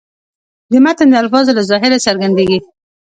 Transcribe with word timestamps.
د 0.71 0.73
متن 0.85 1.07
د 1.11 1.15
الفاظو 1.23 1.51
له 1.57 1.63
ظاهره 1.71 1.97
څرګندېږي. 2.05 2.59